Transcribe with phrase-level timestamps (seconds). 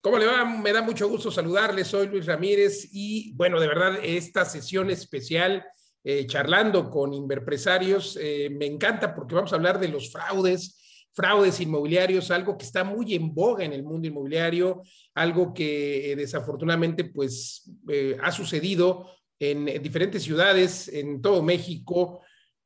[0.00, 0.44] ¿Cómo le va?
[0.44, 1.84] Me da mucho gusto saludarle.
[1.84, 5.66] Soy Luis Ramírez y bueno, de verdad, esta sesión especial
[6.04, 11.60] eh, charlando con inverpresarios eh, me encanta porque vamos a hablar de los fraudes, fraudes
[11.60, 14.82] inmobiliarios, algo que está muy en boga en el mundo inmobiliario,
[15.14, 17.68] algo que eh, desafortunadamente pues
[18.22, 19.10] ha sucedido
[19.40, 22.20] en, diferentes ciudades, en todo México.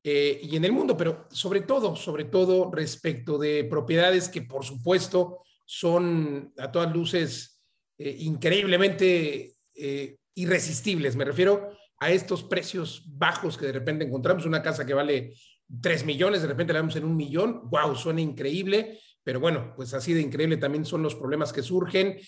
[0.05, 5.39] y en el mundo, pero sobre todo, sobre todo respecto de propiedades que por supuesto
[5.75, 7.63] son a todas luces
[7.97, 11.17] eh, increíblemente eh, irresistibles.
[11.17, 14.45] Me refiero a estos precios bajos que de repente encontramos.
[14.45, 15.33] Una casa que vale
[15.81, 17.71] 3 millones, de repente la vemos en un millón.
[17.71, 17.97] ¡Wow!
[17.97, 19.01] Suena increíble.
[19.25, 22.19] Pero bueno, pues así de increíble también son los problemas que surgen.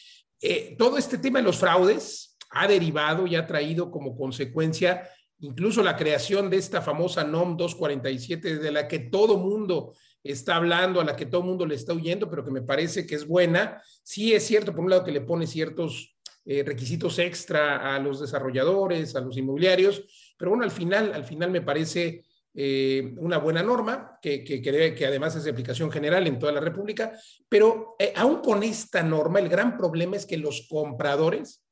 [0.40, 5.06] Eh, todo este tema de los fraudes ha derivado y ha traído como consecuencia
[5.40, 9.92] incluso la creación de esta famosa NOM 247, de la que todo mundo
[10.24, 13.06] está hablando, a la que todo el mundo le está huyendo, pero que me parece
[13.06, 13.82] que es buena.
[14.02, 16.16] Sí es cierto, por un lado, que le pone ciertos
[16.46, 21.50] eh, requisitos extra a los desarrolladores, a los inmobiliarios, pero bueno, al final, al final
[21.50, 26.38] me parece eh, una buena norma, que, que, que, además es de aplicación general en
[26.38, 30.66] toda la República, pero eh, aún con esta norma, el gran problema es que los
[30.68, 31.64] compradores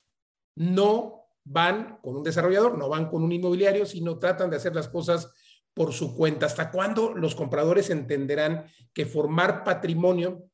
[0.56, 4.89] no van con un desarrollador, no van con un inmobiliario, sino tratan de hacer las
[4.89, 5.31] cosas
[5.75, 6.47] por su cuenta.
[6.47, 10.45] ¿Hasta cuándo los compradores entenderán que formar patrimonio,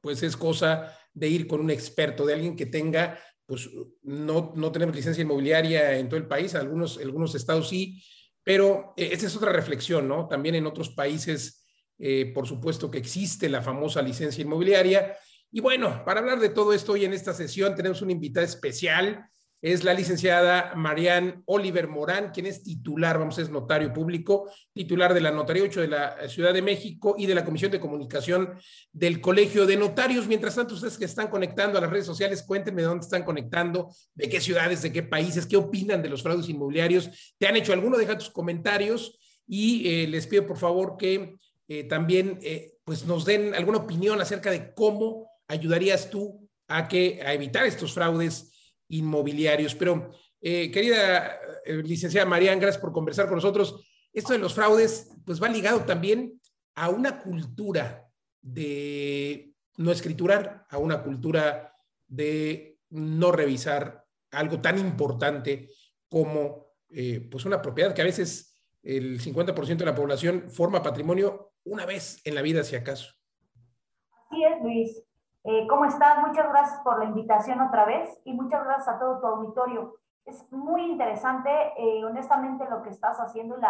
[0.00, 3.68] pues es cosa de ir con un experto, de alguien que tenga, pues
[4.02, 8.02] no, no tenemos licencia inmobiliaria en todo el país, algunos, algunos estados sí,
[8.42, 10.28] pero eh, esa es otra reflexión, ¿no?
[10.28, 11.66] También en otros países,
[11.98, 15.16] eh, por supuesto que existe la famosa licencia inmobiliaria.
[15.50, 19.28] Y bueno, para hablar de todo esto hoy en esta sesión tenemos una invitada especial
[19.62, 25.20] es la licenciada Marian Oliver Morán, quien es titular, vamos decir, notario público, titular de
[25.20, 28.54] la Notaría 8 de la Ciudad de México y de la Comisión de Comunicación
[28.92, 30.26] del Colegio de Notarios.
[30.26, 33.94] Mientras tanto, ustedes que están conectando a las redes sociales, cuéntenme de dónde están conectando,
[34.14, 37.34] de qué ciudades, de qué países, qué opinan de los fraudes inmobiliarios.
[37.38, 37.98] ¿Te han hecho alguno?
[37.98, 41.36] Deja tus comentarios y eh, les pido por favor que
[41.68, 47.20] eh, también eh, pues nos den alguna opinión acerca de cómo ayudarías tú a, que,
[47.24, 48.49] a evitar estos fraudes
[48.90, 49.74] inmobiliarios.
[49.74, 53.86] Pero, eh, querida eh, licenciada María, gracias por conversar con nosotros.
[54.12, 56.40] Esto de los fraudes, pues va ligado también
[56.74, 58.08] a una cultura
[58.42, 61.74] de no escriturar, a una cultura
[62.08, 65.70] de no revisar algo tan importante
[66.08, 71.52] como eh, pues una propiedad que a veces el 50% de la población forma patrimonio
[71.64, 73.12] una vez en la vida, si acaso.
[74.10, 75.09] Así es, Luis.
[75.42, 76.18] Eh, ¿Cómo estás?
[76.26, 79.94] Muchas gracias por la invitación otra vez y muchas gracias a todo tu auditorio.
[80.26, 83.62] Es muy interesante, eh, honestamente, lo que estás haciendo y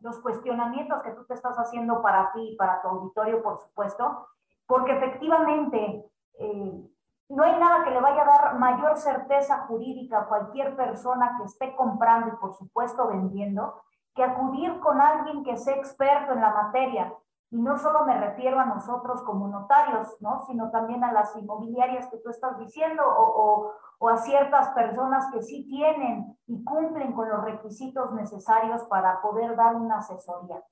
[0.00, 4.26] los cuestionamientos que tú te estás haciendo para ti y para tu auditorio, por supuesto,
[4.66, 6.90] porque efectivamente eh,
[7.28, 11.44] no hay nada que le vaya a dar mayor certeza jurídica a cualquier persona que
[11.44, 13.80] esté comprando y, por supuesto, vendiendo,
[14.12, 17.14] que acudir con alguien que sea experto en la materia
[17.50, 20.40] y no solo me refiero a nosotros como notarios, ¿no?
[20.46, 23.72] sino también a las inmobiliarias que tú estás diciendo o,
[24.08, 29.76] a ciertas personas que sí tienen y cumplen con los requisitos necesarios para poder dar
[29.76, 30.62] una asesoría.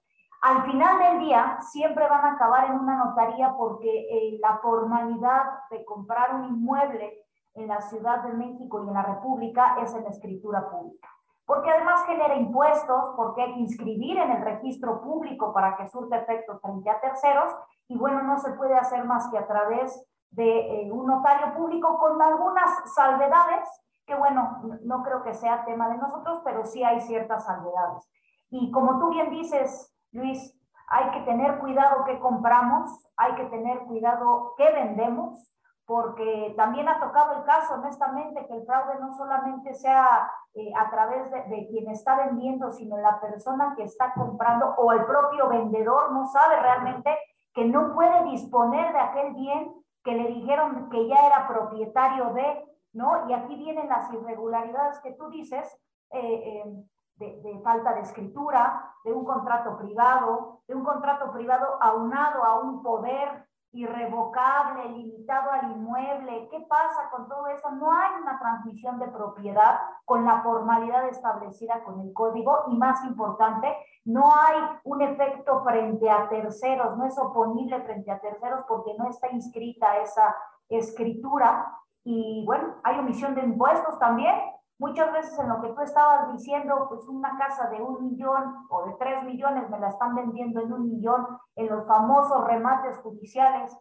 [0.43, 5.43] Al final del día, siempre van a acabar en una notaría porque eh, la formalidad
[5.71, 7.25] de comprar un inmueble
[7.55, 11.14] en la Ciudad de México y en la República es en escritura pública
[11.47, 16.17] porque además genera impuestos, porque hay que inscribir en el registro público para que surte
[16.17, 17.55] efectos frente a terceros,
[17.89, 21.99] y bueno, no se puede hacer más que a través de eh, un notario público
[21.99, 23.69] con algunas salvedades,
[24.07, 28.09] que bueno, no creo que sea tema de nosotros, pero sí hay ciertas salvedades.
[28.51, 30.55] Y como tú bien dices, Luis,
[30.89, 35.54] hay que tener cuidado qué compramos, hay que tener cuidado qué vendemos,
[35.87, 40.91] porque también ha tocado el caso, honestamente, que el fraude no solamente sea eh, a
[40.91, 46.13] través de, quien está vendiendo, sino la persona que está comprando o el propio vendedor
[46.13, 47.19] no sabe realmente
[47.53, 52.65] que no puede disponer de aquel bien que le dijeron que ya era propietario de,
[52.93, 53.29] ¿no?
[53.29, 55.67] Y aquí vienen las irregularidades que tú dices,
[56.11, 56.85] eh, eh,
[57.17, 62.59] de, de, falta de escritura, de un contrato privado, de un contrato privado aunado a
[62.61, 66.49] un poder irrevocable, limitado al inmueble.
[66.51, 67.71] ¿Qué pasa con todo eso?
[67.73, 73.05] No hay una transmisión de propiedad con la formalidad establecida con el código y más
[73.05, 73.75] importante,
[74.05, 79.09] no hay un efecto frente a terceros, no es oponible frente a terceros porque no
[79.09, 80.37] está inscrita esa
[80.69, 84.35] escritura y bueno, hay omisión de impuestos también
[84.79, 88.87] Muchas veces en lo que tú estabas diciendo, pues una casa de un millón o
[88.87, 93.77] de tres millones me la están vendiendo en un millón en los famosos remates judiciales.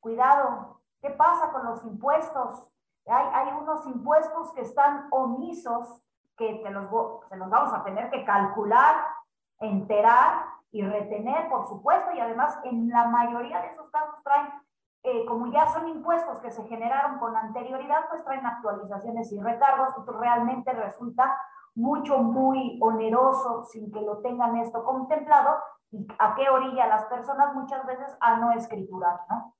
[0.00, 2.72] Cuidado, ¿qué pasa con los impuestos?
[3.06, 6.02] Hay, hay unos impuestos que están omisos
[6.36, 6.88] que te los,
[7.28, 8.96] se los vamos a tener que calcular,
[9.60, 14.48] enterar y retener, por supuesto, y además en la mayoría de esos casos traen,
[15.04, 19.94] eh, como ya son impuestos que se generaron con anterioridad, pues traen actualizaciones y recargos,
[20.06, 21.36] realmente resulta
[21.74, 25.56] mucho, muy oneroso sin que lo tengan esto contemplado
[25.90, 29.54] y a qué orilla las personas muchas veces a no escriturar, ¿no?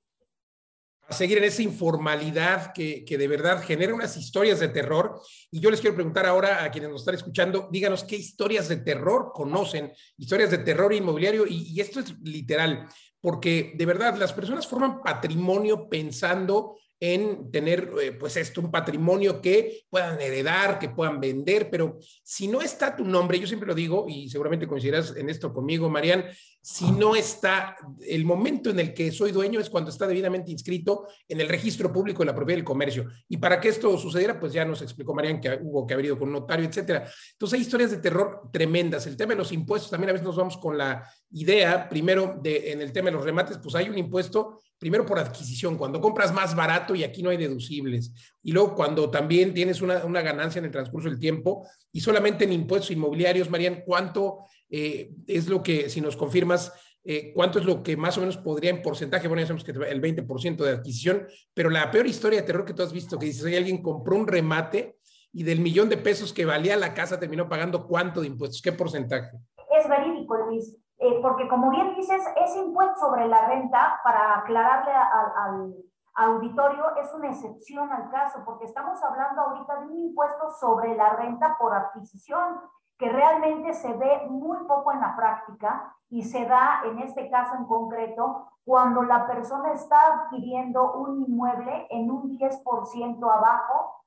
[1.07, 5.21] A seguir en esa informalidad que, que, de verdad genera unas historias de terror.
[5.51, 8.77] Y yo les quiero preguntar ahora a quienes nos están escuchando, díganos qué historias de
[8.77, 12.87] terror conocen, historias de terror inmobiliario, y, esto es literal,
[13.19, 19.41] porque de verdad las personas forman patrimonio pensando en tener, eh, pues esto, un patrimonio
[19.41, 23.75] que puedan heredar, que puedan vender, pero si no está tu nombre, yo siempre lo
[23.75, 26.25] digo, y seguramente coincidirás en esto conmigo, Marian,
[26.65, 27.75] si no está,
[28.07, 31.91] el momento en el que soy dueño es cuando está debidamente inscrito en el registro
[31.91, 33.05] público de la propiedad del comercio.
[33.27, 36.17] Y para que esto sucediera, pues ya nos explicó Marian que hubo que haber ido
[36.17, 37.05] con un notario, etcétera.
[37.33, 39.05] Entonces hay historias de terror tremendas.
[39.07, 42.71] El tema de los impuestos, también a veces nos vamos con la idea, primero, de,
[42.71, 46.33] en el tema de los remates, pues hay un impuesto primero por adquisición, cuando compras
[46.33, 48.13] más barato y aquí no hay deducibles.
[48.41, 52.45] Y luego cuando también tienes una, una ganancia en el transcurso del tiempo y solamente
[52.45, 54.45] en impuestos inmobiliarios, Marian, ¿cuánto
[54.75, 56.73] eh, es lo que, si nos confirmas,
[57.03, 59.71] eh, cuánto es lo que más o menos podría en porcentaje, bueno, ya sabemos que
[59.71, 63.27] el 20% de adquisición, pero la peor historia de terror que tú has visto, que
[63.27, 64.97] dices, alguien compró un remate
[65.31, 68.71] y del millón de pesos que valía la casa terminó pagando cuánto de impuestos, qué
[68.71, 69.37] porcentaje.
[69.69, 70.75] Es verídico, Luis.
[70.97, 75.73] Eh, porque como bien dices, ese impuesto sobre la renta, para aclararle al,
[76.15, 81.15] auditorio, es una excepción al caso, porque estamos hablando ahorita de un impuesto sobre la
[81.15, 82.59] renta por adquisición,
[83.03, 87.55] que realmente se ve muy poco en la práctica y se da en este caso
[87.55, 94.05] en concreto cuando la persona está adquiriendo un inmueble en un 10% abajo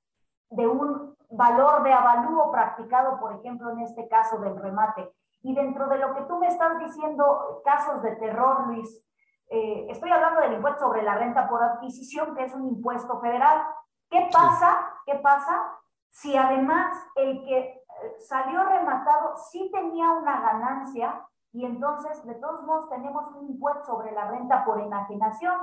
[0.48, 5.12] de un valor de avalúo practicado, por ejemplo, en este caso del remate.
[5.42, 9.06] Y dentro de lo que tú me estás diciendo, casos de terror, Luis,
[9.50, 13.62] eh, estoy hablando del impuesto sobre la renta por adquisición, que es un impuesto federal.
[14.08, 14.90] ¿Qué pasa?
[15.04, 15.76] ¿Qué pasa
[16.08, 17.84] si además el que
[18.18, 24.12] salió rematado sí tenía una ganancia y entonces de todos modos tenemos un impuesto sobre
[24.12, 25.56] la renta por enajenación?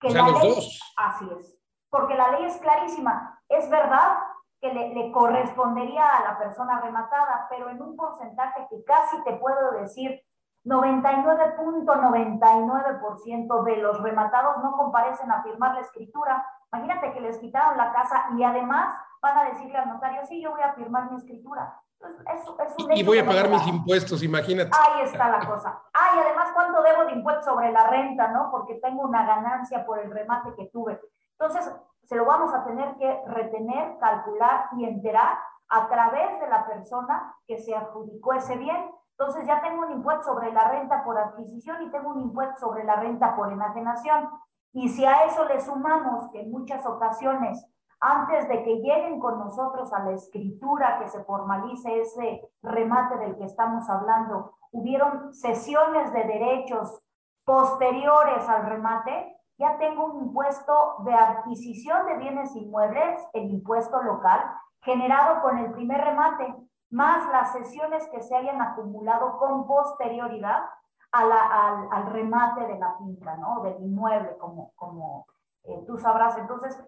[0.00, 0.54] Que la ley,
[0.96, 1.58] Así es,
[1.88, 3.40] porque la ley es clarísima.
[3.48, 4.18] Es verdad
[4.60, 9.70] que le, correspondería a la persona rematada, pero en un porcentaje que casi te puedo
[9.72, 10.20] decir
[10.64, 16.46] 99.99% de los rematados no comparecen a firmar la escritura.
[16.72, 20.50] Imagínate que les quitaron la casa y además van a decirle al notario, sí, yo
[20.50, 21.80] voy a firmar mi escritura.
[22.94, 24.70] Y voy a pagar mis impuestos, imagínate.
[24.72, 25.82] Ahí está la cosa.
[25.92, 28.50] Ah, y además, ¿cuánto debo de impuestos sobre la renta, no?
[28.50, 31.00] Porque tengo una ganancia por el remate que tuve.
[31.38, 35.38] Entonces, se lo vamos a tener que retener, calcular y enterar
[35.68, 38.90] a través de la persona que se adjudicó ese bien.
[39.18, 42.84] Entonces ya tengo un impuesto sobre la renta por adquisición y tengo un impuesto sobre
[42.84, 44.28] la renta por enajenación.
[44.72, 47.66] Y si a eso le sumamos que en muchas ocasiones,
[48.00, 53.36] antes de que lleguen con nosotros a la escritura, que se formalice ese remate del
[53.36, 57.06] que estamos hablando, hubieron sesiones de derechos
[57.44, 64.40] posteriores al remate, ya tengo un impuesto de adquisición de bienes inmuebles, el impuesto local,
[64.82, 66.54] generado con el primer remate,
[66.90, 70.62] más las sesiones que se hayan acumulado con posterioridad
[71.12, 73.62] al, remate de la finca, ¿no?
[73.62, 75.26] Del inmueble, como, como
[75.64, 76.36] eh, tú sabrás.
[76.36, 76.78] Entonces,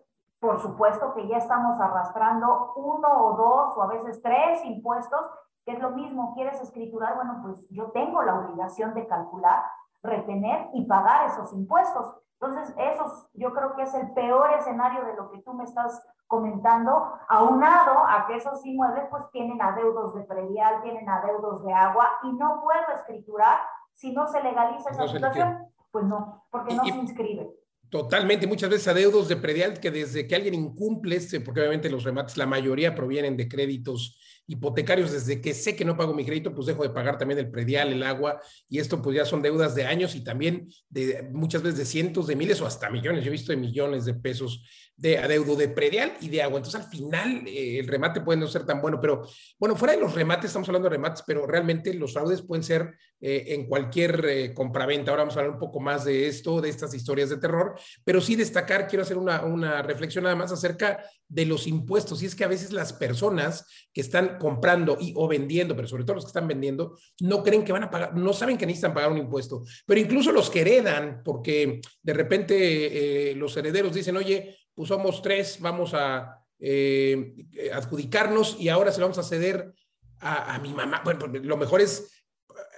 [0.41, 5.29] por supuesto que ya estamos arrastrando uno o dos o a veces tres impuestos,
[5.65, 9.65] que es lo mismo, quieres escriturar, bueno, pues yo tengo la obligación de calcular,
[10.03, 12.17] retener y pagar esos impuestos.
[12.41, 16.07] Entonces, eso yo creo que es el peor escenario de lo que tú me estás
[16.29, 22.09] comentando, aunado a que esos inmuebles pues tienen adeudos de predial, tienen adeudos de agua
[22.23, 23.59] y no puedo escriturar
[23.95, 25.67] si no se legaliza esa situación.
[25.91, 27.51] Pues no, porque no se inscribe.
[27.91, 32.05] Totalmente, muchas veces adeudos de predial que desde que alguien incumple, este, porque obviamente los
[32.05, 36.55] remates, la mayoría provienen de créditos hipotecarios, desde que sé que no pago mi crédito,
[36.55, 39.75] pues dejo de pagar también el predial, el agua, y esto pues ya son deudas
[39.75, 43.29] de años y también de muchas veces de cientos de miles o hasta millones, yo
[43.29, 44.65] he visto de millones de pesos
[44.99, 46.59] de adeudo de predial y de agua.
[46.59, 49.29] Entonces, al final, eh, el remate puede no ser tan bueno, pero
[49.59, 52.97] bueno, fuera de los remates, estamos hablando de remates, pero realmente los fraudes pueden ser
[53.21, 55.13] eh, en cualquier eh, compraventa.
[55.13, 58.21] Ahora vamos a hablar un poco más de esto, de estas historias de terror, pero
[58.21, 62.21] sí destacar, quiero hacer una, una reflexión nada más acerca de los impuestos.
[62.25, 66.03] Y es que a veces las personas que están comprando y o vendiendo, pero sobre
[66.03, 68.95] todo los que están vendiendo, no creen que van a pagar, no saben que necesitan
[68.95, 74.57] pagar un impuesto, pero incluso los que heredan, porque de repente los herederos dicen, oye,
[74.79, 77.35] pues somos tres, vamos a eh,
[77.73, 79.75] adjudicarnos y ahora se lo vamos a ceder
[80.21, 81.03] a, mi mamá.
[81.05, 82.09] Bueno, pues, lo mejor es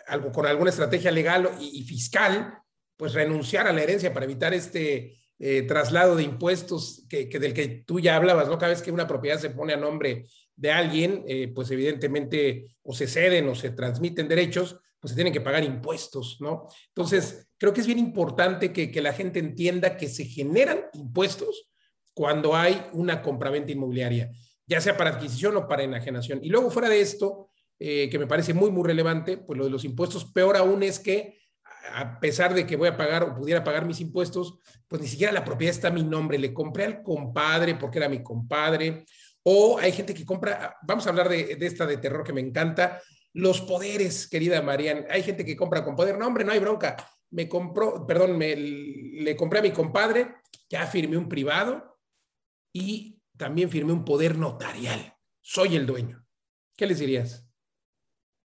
[0.07, 2.55] algo con alguna estrategia legal y, fiscal,
[2.97, 7.85] pues renunciar a la herencia para evitar este eh, traslado de impuestos que, del que
[7.87, 8.57] tú ya hablabas, ¿no?
[8.57, 10.25] Cada vez que una propiedad se pone a nombre
[10.57, 15.35] de alguien, eh, pues evidentemente o se ceden o se transmiten derechos, pues se tienen
[15.35, 16.67] que pagar impuestos, ¿no?
[16.89, 21.67] Entonces, creo que es bien importante que la gente entienda que se generan impuestos
[22.15, 24.31] cuando hay una compraventa inmobiliaria,
[24.67, 26.41] ya sea para adquisición o para enajenación.
[26.43, 29.71] Y luego, fuera de esto, eh, que me parece muy, muy relevante, pues lo de
[29.71, 31.41] los impuestos, peor aún es que
[31.93, 35.33] a pesar de que voy a pagar o pudiera pagar mis impuestos, pues ni siquiera
[35.33, 36.39] la propiedad está a mi nombre.
[36.39, 39.07] Le compré al compadre porque era mi compadre.
[39.43, 43.01] O hay gente que compra, vamos a hablar de, esta de terror que me encanta,
[43.33, 45.07] los poderes, querida Marian.
[45.09, 46.19] Hay gente que compra con poder.
[46.19, 46.97] No, hombre, no hay bronca.
[47.31, 50.35] Me compró, perdón, le compré a mi compadre,
[50.69, 51.90] ya firmé un privado
[52.73, 55.15] y también firmé un poder notarial.
[55.41, 56.25] Soy el dueño.
[56.77, 57.47] ¿Qué les dirías?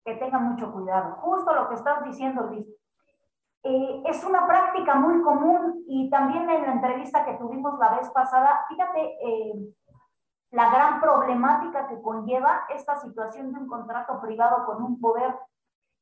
[0.03, 1.15] Que tengan mucho cuidado.
[1.17, 2.67] Justo lo que estás diciendo, Luis
[3.67, 8.07] eh, es una práctica muy común y también en la entrevista que tuvimos la vez
[8.11, 9.73] pasada, fíjate eh,
[10.51, 15.35] la gran problemática que conlleva esta situación de un contrato privado con un poder.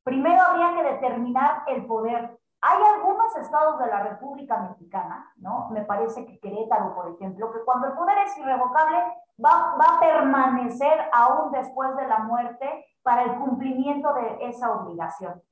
[0.02, 2.38] Primero habría que determinar el poder.
[2.66, 5.68] Hay algunos estados de la República Mexicana, ¿no?
[5.68, 8.96] Me parece que Querétaro, por ejemplo, que cuando el poder es irrevocable,
[9.44, 15.42] va, va a permanecer aún después de la muerte para el cumplimiento de esa obligación.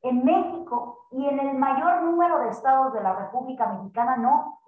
[0.00, 4.58] En México y en el mayor número de estados de la República Mexicana no.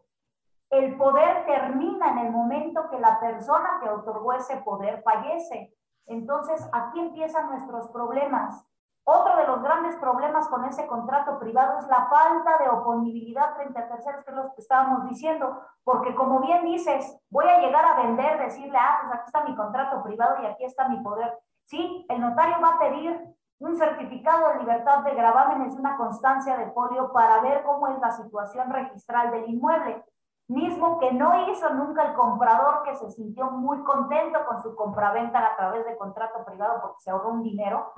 [0.68, 5.74] El poder termina en el momento que la persona que otorgó ese poder fallece.
[6.04, 8.66] Entonces, aquí empiezan nuestros problemas.
[9.06, 13.78] Otro de los grandes problemas con ese contrato privado es la falta de oponibilidad frente
[13.78, 17.84] a terceros, que es lo que estábamos diciendo, porque como bien dices, voy a llegar
[17.84, 21.38] a vender, decirle, ah, pues aquí está mi contrato privado y aquí está mi poder.
[21.64, 26.56] Sí, el notario va a pedir un certificado de libertad de gravamen es una constancia
[26.56, 30.04] de folio para ver cómo es la situación registral del inmueble,
[30.48, 35.46] mismo que no hizo nunca el comprador que se sintió muy contento con su compraventa
[35.46, 37.92] a través de contrato privado porque se ahorró un dinero.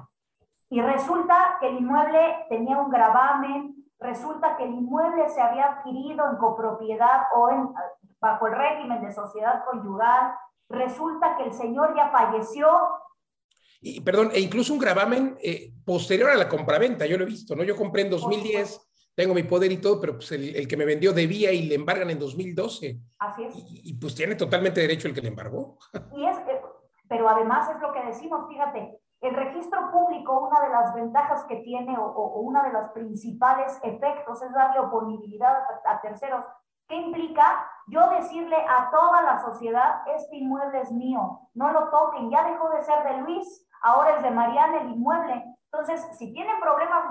[0.68, 6.28] Y resulta que el inmueble tenía un gravamen, resulta que el inmueble se había adquirido
[6.28, 7.72] en copropiedad o en,
[8.20, 10.34] bajo el régimen de sociedad conyugal,
[10.68, 12.68] resulta que el señor ya falleció
[13.80, 17.54] y, perdón, e incluso un gravamen eh, posterior a la compraventa, yo lo he visto,
[17.54, 17.62] ¿no?
[17.62, 18.80] Yo compré en 2010,
[19.14, 22.10] tengo mi poder y todo, pero pues el, que me vendió debía y le embargan
[22.10, 22.98] en 2012.
[23.18, 23.54] Así es.
[23.84, 25.78] Y, pues tiene totalmente derecho el que le embargó.
[26.16, 26.60] Y es, eh,
[27.08, 31.56] pero además es lo que decimos, fíjate, el registro público, una de las ventajas que
[31.56, 36.44] tiene o, o uno de los principales efectos es darle oponibilidad a, terceros.
[36.86, 37.68] ¿Qué implica?
[37.88, 42.68] Yo decirle a toda la sociedad, este inmueble es mío, no lo toquen, ya dejó
[42.70, 45.44] de ser de Luis, ahora es de Mariana el inmueble.
[45.72, 47.04] Entonces, si tienen problemas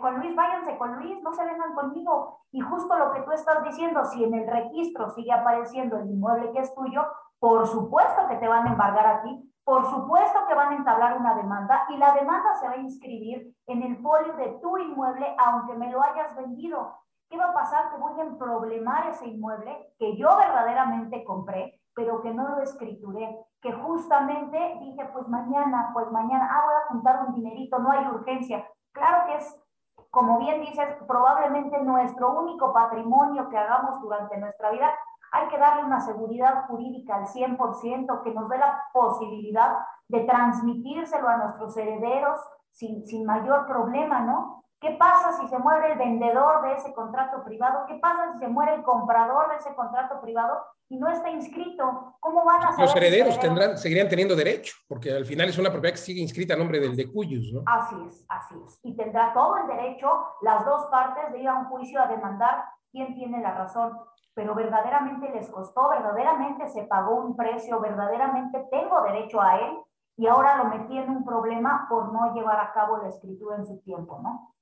[0.00, 2.40] con Luis, váyanse con Luis, no se vengan conmigo.
[2.52, 6.52] Y justo lo que tú estás diciendo, si en el registro sigue apareciendo el inmueble
[6.52, 7.04] que es tuyo,
[7.44, 11.18] por supuesto que te van a embargar a ti, por supuesto que van a entablar
[11.18, 15.36] una demanda y la demanda se va a inscribir en el folio de tu inmueble,
[15.36, 16.96] aunque me lo hayas vendido.
[17.28, 17.90] ¿Qué va a pasar?
[17.90, 23.38] Que voy a emproblemar ese inmueble que yo verdaderamente compré, pero que no lo escrituré
[23.60, 28.06] que justamente dije, pues mañana, pues mañana, ah, voy a juntar un dinerito, no hay
[28.06, 28.66] urgencia.
[28.92, 29.62] Claro que es,
[30.08, 34.90] como bien dices, probablemente nuestro único patrimonio que hagamos durante nuestra vida.
[35.34, 41.28] Hay que darle una seguridad jurídica al 100%, que nos dé la posibilidad de transmitírselo
[41.28, 42.38] a nuestros herederos
[42.70, 44.64] sin, sin mayor problema, ¿no?
[44.80, 47.86] ¿Qué pasa si se muere el vendedor de ese contrato privado?
[47.88, 52.16] ¿Qué pasa si se muere el comprador de ese contrato privado y no está inscrito?
[52.20, 52.80] ¿Cómo van a saber?
[52.80, 56.54] Los herederos, tendrán, seguirían teniendo derecho, porque al final es una propiedad que sigue inscrita
[56.54, 57.62] a nombre del de cuyos, ¿no?
[57.66, 58.78] Así es, así es.
[58.84, 60.10] Y tendrá todo el derecho,
[60.42, 63.98] las dos partes, de ir a un juicio a demandar quién tiene la razón.
[64.34, 69.76] Pero verdaderamente les costó, verdaderamente se pagó un precio, verdaderamente tengo derecho a él
[70.16, 73.66] y ahora lo metí en un problema por no llevar a cabo la escritura en
[73.66, 74.54] su tiempo, ¿no?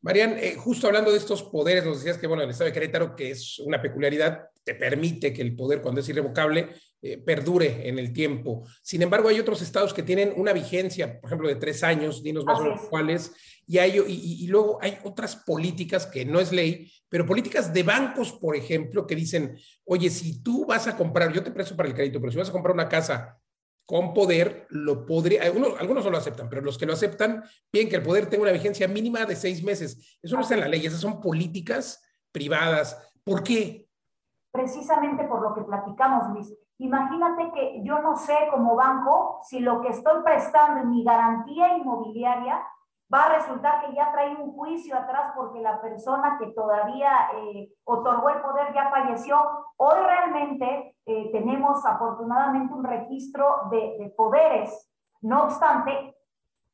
[0.00, 3.16] Marian, eh, justo hablando de estos poderes, nos decías que, bueno, el Estado de Querétaro,
[3.16, 6.68] que es una peculiaridad, te permite que el poder, cuando es irrevocable,
[7.00, 8.68] eh, perdure en el tiempo.
[8.82, 12.44] Sin embargo, hay otros estados que tienen una vigencia, por ejemplo, de tres años, dinos
[12.44, 13.32] más o menos cuáles,
[13.66, 17.82] y, hay, y, y, luego hay otras políticas que no es ley, pero políticas de
[17.82, 21.88] bancos, por ejemplo, que dicen, oye, si tú vas a comprar, yo te presto para
[21.88, 23.38] el crédito, pero si vas a comprar una casa
[23.86, 27.88] con poder lo podría, algunos, algunos no lo aceptan, pero los que lo aceptan piden
[27.88, 30.18] que el poder tenga una vigencia mínima de seis meses.
[30.20, 32.98] Eso no está en la ley, esas son políticas privadas.
[33.24, 33.87] ¿Por qué?
[34.58, 36.52] Precisamente por lo que platicamos, Luis.
[36.78, 41.76] Imagínate que yo no sé como banco si lo que estoy prestando en mi garantía
[41.76, 42.66] inmobiliaria
[43.12, 47.72] va a resultar que ya trae un juicio atrás porque la persona que todavía eh,
[47.84, 49.38] otorgó el poder ya falleció.
[49.76, 54.92] Hoy realmente eh, tenemos afortunadamente un registro de, de poderes.
[55.22, 56.16] No obstante,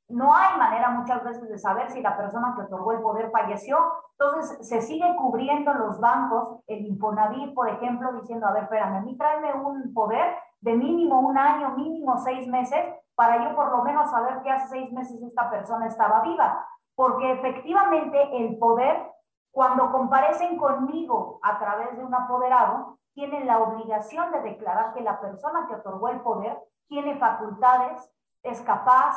[0.08, 3.78] no hay manera muchas veces de saber si la persona que otorgó el poder falleció.
[4.18, 9.00] Entonces, se sigue cubriendo los bancos, el Infonavit, por ejemplo, diciendo, a ver, espérame, a
[9.00, 13.82] mí tráeme un poder de mínimo un año, mínimo seis meses, para yo por lo
[13.82, 16.66] menos saber que hace seis meses esta persona estaba viva.
[16.94, 19.10] Porque efectivamente el poder,
[19.50, 25.20] cuando comparecen conmigo a través de un apoderado, tienen la obligación de declarar que la
[25.20, 26.58] persona que otorgó el poder
[26.88, 28.10] tiene facultades,
[28.42, 29.16] es capaz,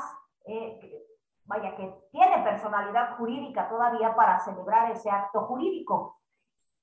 [1.45, 6.17] vaya, que tiene personalidad jurídica todavía para celebrar ese acto jurídico.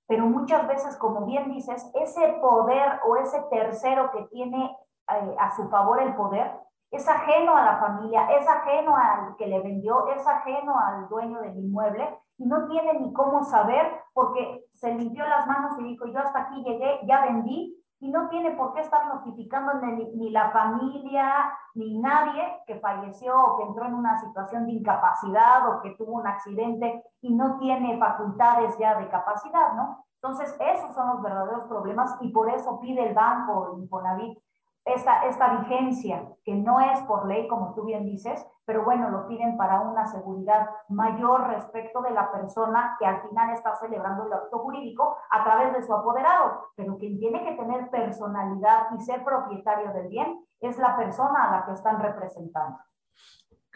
[0.07, 4.77] Pero muchas veces, como bien dices, ese poder o ese tercero que tiene
[5.11, 6.53] eh, a su favor el poder
[6.91, 11.41] es ajeno a la familia, es ajeno al que le vendió, es ajeno al dueño
[11.41, 16.07] del inmueble y no tiene ni cómo saber porque se limpió las manos y dijo,
[16.07, 20.51] yo hasta aquí llegué, ya vendí y no tiene por qué estar notificando ni, la
[20.51, 25.93] familia ni nadie que falleció o que entró en una situación de incapacidad o que
[25.93, 30.05] tuvo un accidente y no tiene facultades ya de capacidad, ¿no?
[30.17, 34.39] Entonces, esos son los verdaderos problemas y por eso pide el banco, Infonavit,
[34.85, 39.29] esta, esta vigencia, que no es por ley, como tú bien dices, pero bueno, lo
[39.29, 44.33] piden para una seguridad mayor respecto de la persona que al final está celebrando el
[44.33, 49.25] acto jurídico a través de su apoderado, pero quien tiene que tener personalidad y ser
[49.25, 52.79] propietario del bien es la persona a la que están representando.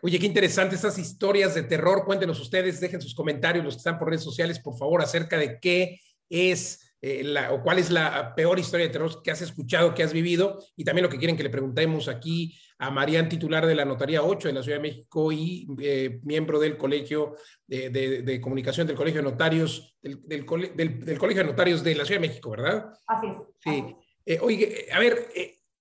[0.02, 2.04] Oye, qué interesante estas historias de terror.
[2.04, 5.58] Cuéntenos ustedes, dejen sus comentarios, los que están por redes sociales, por favor, acerca de
[5.58, 5.98] qué
[6.30, 10.12] es eh, o cuál es la peor historia de terror que has escuchado, que has
[10.12, 13.84] vivido, y también lo que quieren que le preguntemos aquí a Marían, titular de la
[13.84, 17.34] Notaría 8 de la Ciudad de México y eh, miembro del Colegio
[17.66, 22.50] de, Comunicación del Colegio de Notarios, del, Colegio de Notarios de la Ciudad de México,
[22.50, 22.92] ¿verdad?
[23.06, 23.36] Así es.
[23.60, 23.96] Sí.
[24.24, 25.28] Eh, oye, a ver,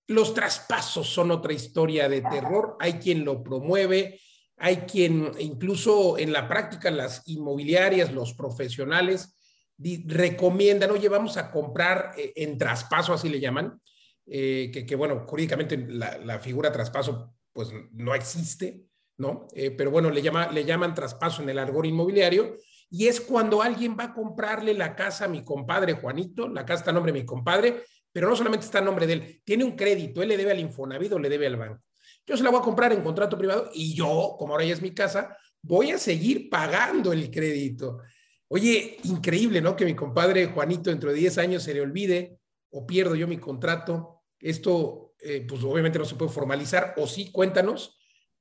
[0.08, 4.20] los traspasos son otra historia de terror, hay quien lo promueve,
[4.58, 9.37] hay quien incluso en la práctica las inmobiliarias, los profesionales,
[10.06, 13.80] recomiendan, oye, vamos a comprar eh, en traspaso, así le llaman,
[14.26, 18.84] eh, que, bueno, jurídicamente la, figura traspaso pues no existe,
[19.18, 19.48] ¿no?
[19.54, 22.58] Eh, pero bueno, le, llama, le llaman traspaso en el argor inmobiliario
[22.90, 26.82] y es cuando alguien va a comprarle la casa a mi compadre Juanito, la casa
[26.82, 29.64] está a nombre de mi compadre, pero no solamente está a nombre de él, tiene
[29.64, 31.84] un crédito, él le debe al Infonavit o le debe al banco.
[32.26, 34.82] Yo se la voy a comprar en contrato privado y yo, como ahora ya es
[34.82, 38.00] mi casa, voy a seguir pagando el crédito.
[38.50, 39.76] Oye, increíble, ¿no?
[39.76, 42.40] Que mi compadre Juanito dentro de 10 años se le olvide
[42.72, 44.24] o pierdo yo mi contrato.
[44.40, 47.98] Esto, eh, pues obviamente no se puede formalizar, o sí, cuéntanos.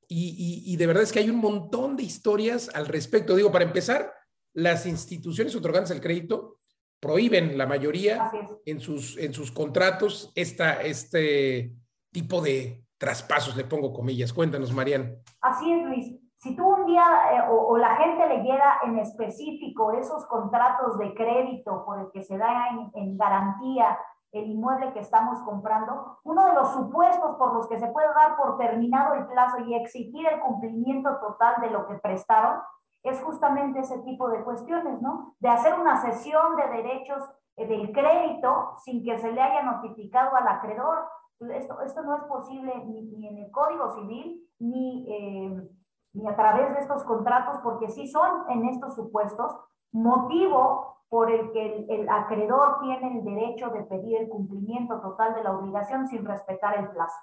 [0.08, 3.34] Y, de verdad es que hay un montón de historias al respecto.
[3.34, 4.12] Digo, para empezar,
[4.54, 6.60] las instituciones otorgantes del crédito
[7.00, 8.30] prohíben la mayoría
[8.64, 11.72] en sus, en sus contratos esta, este
[12.12, 14.32] tipo de traspasos, le pongo comillas.
[14.32, 15.18] Cuéntanos, Marian.
[15.40, 16.25] Así es, Luis.
[16.46, 21.84] Si tú un día eh, o, la gente leyera en específico esos contratos de crédito
[21.84, 23.98] por el que se da en, garantía
[24.30, 28.36] el inmueble que estamos comprando, uno de los supuestos por los que se puede dar
[28.36, 32.60] por terminado el plazo y exigir el cumplimiento total de lo que prestaron
[33.02, 35.34] es justamente ese tipo de cuestiones, ¿no?
[35.40, 40.36] De hacer una sesión de derechos eh, del crédito sin que se le haya notificado
[40.36, 41.08] al acreedor.
[41.40, 45.06] Esto, esto no es posible ni, en el Código Civil ni...
[45.12, 45.70] Eh,
[46.16, 49.54] ni a través de estos contratos, porque sí son en estos supuestos
[49.92, 55.44] motivo por el que el, acreedor tiene el derecho de pedir el cumplimiento total de
[55.44, 57.16] la obligación sin respetar el plazo.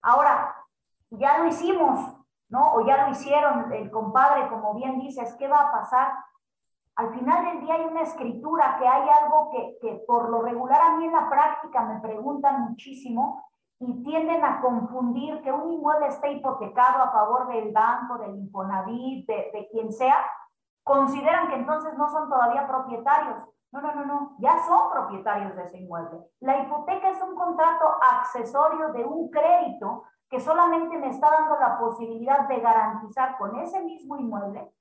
[0.00, 0.54] Ahora,
[1.10, 2.16] ya lo hicimos,
[2.48, 2.74] ¿no?
[2.74, 6.12] O ya lo hicieron el compadre, como bien dices, ¿qué va a pasar?
[6.94, 10.80] Al final del día hay una escritura, que hay algo que, que por lo regular
[10.80, 13.44] a mí en la práctica me preguntan muchísimo,
[13.80, 19.26] y tienden a confundir que un inmueble está hipotecado a favor del banco, del Infonavit,
[19.26, 20.16] de, quien sea,
[20.82, 23.42] consideran que entonces no son todavía propietarios.
[23.70, 26.24] No, no, no, no, ya son propietarios de ese inmueble.
[26.40, 31.78] La hipoteca es un contrato accesorio de un crédito que solamente me está dando la
[31.78, 34.72] posibilidad de garantizar con ese mismo inmueble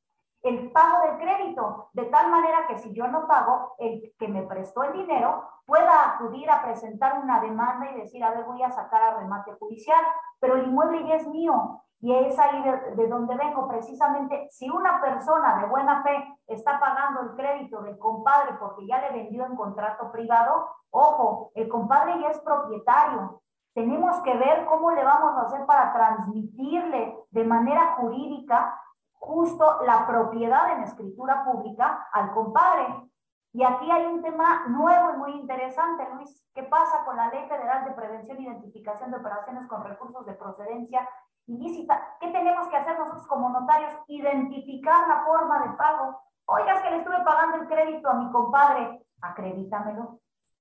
[0.43, 4.43] el pago del crédito, de tal manera que si yo no pago, el que me
[4.43, 8.71] prestó el dinero pueda acudir a presentar una demanda y decir, a ver, voy a
[8.71, 10.01] sacar a remate judicial,
[10.39, 11.83] pero el inmueble ya es mío.
[11.99, 12.63] Y es ahí
[12.95, 17.97] de, donde vengo, precisamente, si una persona de buena fe está pagando el crédito del
[17.97, 23.41] compadre porque ya le vendió en contrato privado, ojo, el compadre ya es propietario.
[23.73, 28.79] Tenemos que ver cómo le vamos a hacer para transmitirle de manera jurídica
[29.19, 33.09] justo la propiedad en escritura pública al compadre.
[33.53, 36.47] Y aquí hay un tema nuevo y muy interesante, Luis.
[36.53, 40.33] ¿Qué pasa con la Ley Federal de Prevención e Identificación de Operaciones con Recursos de
[40.33, 41.07] Procedencia
[41.47, 42.17] ilícita?
[42.19, 43.93] ¿Qué tenemos que hacer nosotros como notarios?
[44.07, 46.21] Identificar la forma de pago.
[46.45, 49.05] Oiga, es que le estuve pagando el crédito a mi compadre.
[49.21, 50.19] Acredítamelo.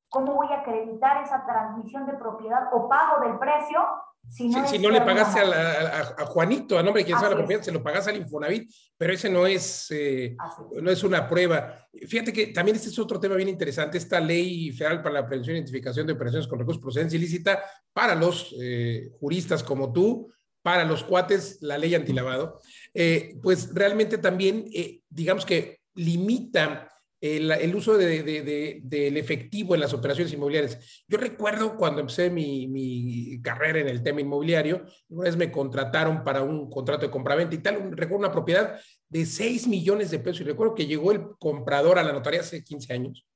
[0.08, 3.80] ¿Cómo voy a acreditar esa transmisión de propiedad o pago del precio
[4.28, 7.82] si no, le pagaste a, Juanito, a nombre de quien sea la propiedad, se lo
[7.82, 10.36] pagas al Infonavit, pero ese no es, eh,
[10.82, 11.86] no es una prueba.
[12.06, 15.54] Fíjate que también este es otro tema bien interesante, esta ley federal para la prevención
[15.54, 20.30] e identificación de operaciones con recursos de procedencia ilícita para los eh, juristas como tú,
[20.60, 22.60] para los cuates, la ley antilavado,
[22.92, 24.64] eh, pues realmente también,
[25.08, 26.88] digamos que limita
[27.20, 31.04] el, uso del efectivo en las operaciones inmobiliarias.
[31.08, 36.42] Yo recuerdo cuando empecé mi, carrera en el tema inmobiliario, una vez me contrataron para
[36.42, 40.44] un contrato de compraventa y tal, recuerdo una propiedad de 6 millones de pesos y
[40.44, 43.26] recuerdo que llegó el comprador a la notaría hace 15 años,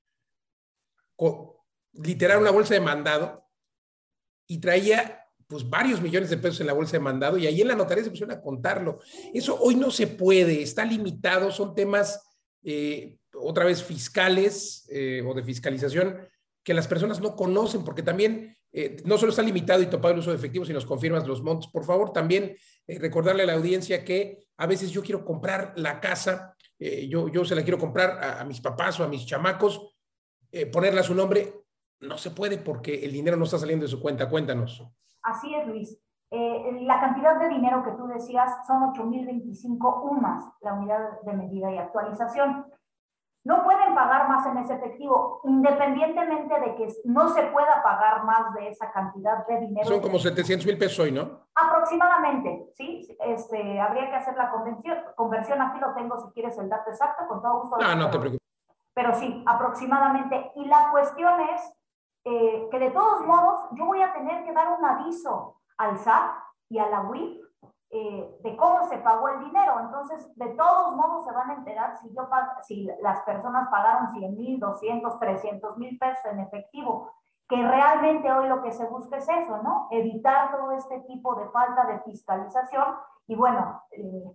[1.93, 3.47] literal una bolsa de mandado
[4.47, 5.17] y traía
[5.47, 8.05] pues varios millones de pesos en la bolsa de mandado y ahí en la notaría
[8.05, 9.01] se pusieron a contarlo.
[9.35, 12.30] Eso hoy no se puede, está limitado, son temas
[12.63, 16.29] eh, otra vez fiscales eh, o de fiscalización
[16.63, 20.21] que las personas no conocen, porque también eh, no solo está limitado y topado el
[20.21, 24.05] uso de efectivo, si nos confirmas los montos, por favor, también recordarle a la audiencia
[24.05, 28.45] que a veces yo quiero comprar la casa, yo, yo se la quiero comprar a,
[28.45, 29.95] mis papás o a mis chamacos,
[30.73, 31.53] ponerla a su nombre,
[32.01, 34.29] no se puede porque el dinero no está saliendo de su cuenta.
[34.29, 34.83] Cuéntanos.
[35.23, 35.99] Así es, Luis.
[36.31, 41.79] La cantidad de dinero que tú decías son 8.025 UMAS, la unidad de medida y
[41.79, 42.67] actualización.
[43.43, 48.53] No pueden pagar más en ese efectivo, independientemente de que no se pueda pagar más
[48.53, 49.89] de esa cantidad de dinero.
[49.89, 51.47] Son como 700 mil pesos hoy, ¿no?
[51.55, 53.17] Aproximadamente, sí.
[53.21, 57.27] Este, habría que hacer la convención, conversión, aquí lo tengo si quieres el dato exacto,
[57.27, 57.79] con todo gusto.
[57.81, 58.47] Ah, no te preocupes.
[58.93, 60.53] Pero sí, aproximadamente.
[60.57, 61.75] Y la cuestión es
[62.25, 66.31] eh, que de todos modos yo voy a tener que dar un aviso al SAT
[66.69, 67.41] y a la UIF
[67.91, 69.81] eh, de cómo se pagó el dinero.
[69.81, 72.29] Entonces, de todos modos se van a enterar si, yo,
[72.63, 77.11] si las personas pagaron 100 mil, 200, 300 mil pesos en efectivo,
[77.49, 79.89] que realmente hoy lo que se busca es eso, ¿no?
[79.91, 82.95] Evitar todo este tipo de falta de fiscalización
[83.27, 84.31] y bueno, eh,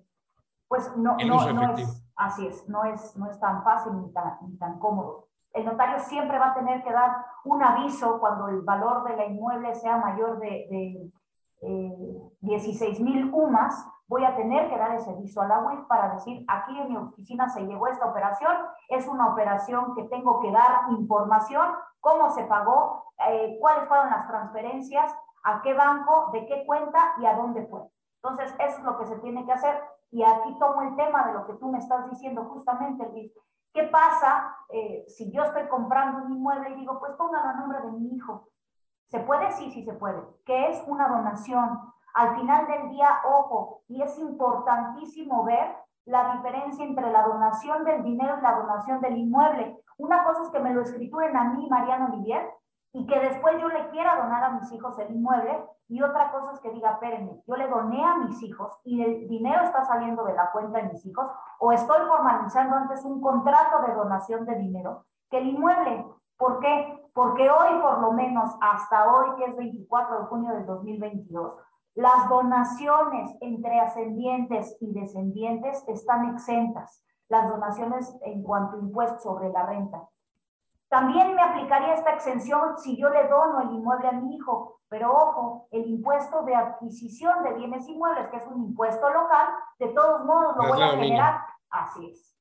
[0.68, 4.38] pues no, no, no es, así es, no es, no es tan fácil ni tan,
[4.42, 5.28] ni tan cómodo.
[5.54, 9.26] El notario siempre va a tener que dar un aviso cuando el valor de la
[9.26, 11.12] inmueble sea mayor de, de
[11.66, 16.14] eh, 16 mil UMAS, voy a tener que dar ese aviso a la UIF para
[16.14, 18.56] decir, aquí en mi oficina se llevó esta operación,
[18.90, 24.28] es una operación que tengo que dar información, cómo se pagó, eh, cuáles fueron las
[24.28, 25.12] transferencias,
[25.44, 27.82] a qué banco, de qué cuenta y a dónde fue.
[28.22, 29.80] Entonces, eso es lo que se tiene que hacer.
[30.12, 33.32] Y aquí tomo el tema de lo que tú me estás diciendo justamente, Luis.
[33.74, 37.82] ¿Qué pasa eh, si yo estoy comprando un inmueble y digo, pues póngalo a nombre
[37.82, 38.48] de mi hijo?
[39.08, 39.52] ¿Se puede?
[39.54, 40.22] Sí, sí se puede.
[40.46, 41.80] ¿Qué es una donación?
[42.14, 48.04] Al final del día, ojo, y es importantísimo ver la diferencia entre la donación del
[48.04, 49.78] dinero y la donación del inmueble.
[49.98, 52.50] Una cosa es que me lo escrituren a mí, Mariano Olivier,
[52.94, 56.54] y que después yo le quiera donar a mis hijos el inmueble, y otra cosa
[56.54, 60.24] es que diga, espérenme, yo le doné a mis hijos y el dinero está saliendo
[60.24, 61.28] de la cuenta de mis hijos,
[61.60, 66.06] o estoy formalizando antes un contrato de donación de dinero, que el inmueble
[66.38, 67.02] ¿Por qué?
[67.14, 71.58] Porque hoy, por lo menos hasta hoy, que es 24 de junio del 2022,
[71.96, 77.02] las donaciones entre ascendientes y descendientes están exentas.
[77.30, 80.08] Las donaciones en cuanto a impuestos sobre la renta.
[80.90, 85.12] También me aplicaría esta exención si yo le dono el inmueble a mi hijo, pero
[85.12, 89.48] ojo, el impuesto de adquisición de bienes inmuebles, que es un impuesto local,
[89.80, 91.42] de todos modos lo voy a generar.
[91.70, 92.36] Así es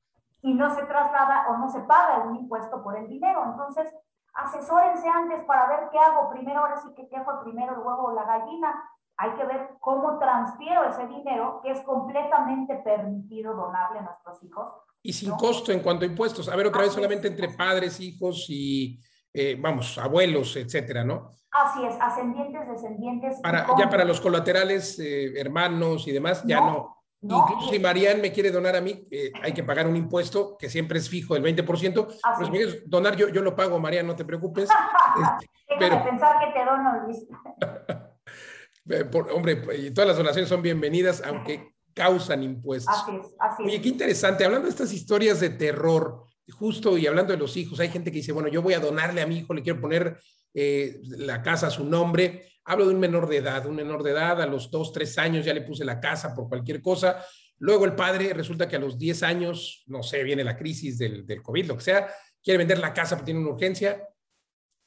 [0.45, 3.43] y no se traslada o no se paga un impuesto por el dinero.
[3.47, 3.89] Entonces,
[4.35, 8.09] asesórense antes para ver qué hago primero, ahora sí que qué fue primero el huevo
[8.09, 8.75] o la gallina.
[9.17, 14.71] Hay que ver cómo transfiero ese dinero que es completamente permitido donarle a nuestros hijos.
[15.03, 16.47] Y sin costo en cuanto a impuestos.
[16.51, 19.01] A ver, otra vez solamente entre padres, hijos y,
[19.33, 21.31] eh, vamos, abuelos, etcétera, ¿no?
[21.53, 23.41] Así es, ascendientes, descendientes.
[23.41, 28.33] Para, ya para los colaterales, eh, hermanos y demás, ya no Incluso si Marian me
[28.33, 31.43] quiere donar a mí, eh, hay que pagar un impuesto que siempre es fijo, el
[31.43, 31.67] 20%.
[31.67, 34.69] Pero si me quieres donar, yo, yo lo pago, Marian, no te preocupes.
[35.17, 36.05] este, pero...
[36.05, 37.27] pensar que te dono, Luis.
[38.87, 39.57] Eh, por, hombre,
[39.95, 42.95] todas las donaciones son bienvenidas, aunque causan impuestos.
[42.95, 43.69] Así es, así es.
[43.69, 44.45] Oye, qué interesante.
[44.45, 48.19] Hablando de estas historias de terror, justo y hablando de los hijos, hay gente que
[48.19, 50.19] dice, bueno, yo voy a donarle a mi hijo, le quiero poner
[50.53, 52.47] eh, la casa a su nombre.
[52.64, 55.44] Hablo de un menor de edad, un menor de edad, a los dos, tres años
[55.44, 57.22] ya le puse la casa por cualquier cosa.
[57.59, 61.27] Luego el padre resulta que a los 10 años, no sé, viene la crisis del,
[61.27, 62.09] del COVID, lo que sea,
[62.42, 64.09] quiere vender la casa porque tiene una urgencia.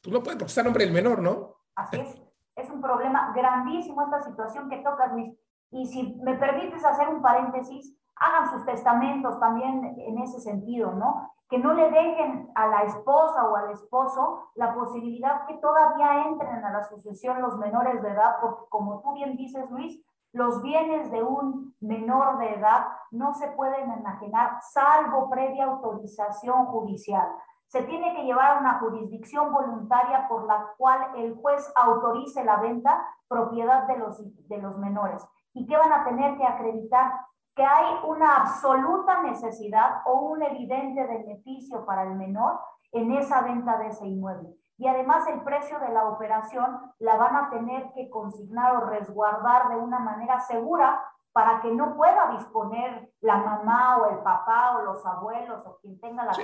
[0.02, 1.56] Pues no puede porque está a nombre del menor, ¿no?
[1.76, 2.16] Así es.
[2.56, 5.36] Es un problema grandísimo esta situación que tocas, mis
[5.72, 11.34] y si me permites hacer un paréntesis, hagan sus testamentos también en ese sentido, ¿no?
[11.50, 16.64] Que no le dejen a la esposa o al esposo la posibilidad que todavía entren
[16.64, 21.10] a la sucesión los menores de edad, porque como tú bien dices, Luis, los bienes
[21.12, 27.28] de un menor de edad no se pueden enajenar salvo previa autorización judicial.
[27.68, 32.58] Se tiene que llevar a una jurisdicción voluntaria por la cual el juez autorice la
[32.58, 37.12] venta propiedad de los, de los menores y que van a tener que acreditar
[37.58, 42.60] que hay una absoluta necesidad o un evidente beneficio para el menor
[42.92, 44.56] en esa venta de ese inmueble.
[44.78, 49.70] Y además el precio de la operación la van a tener que consignar o resguardar
[49.70, 54.84] de una manera segura para que no pueda disponer la mamá o el papá o
[54.84, 56.44] los abuelos o quien tenga la, sí,